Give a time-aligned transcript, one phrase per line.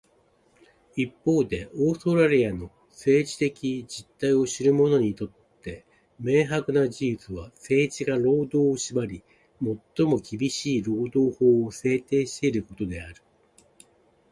[0.95, 5.29] 一方で、オーストラリアの政治的実態を知る者にとっ
[5.61, 5.85] て
[6.19, 9.21] 明白な事実は、政治が労働を縛り、
[9.61, 13.21] 最も厳しい労働法を制定していることである。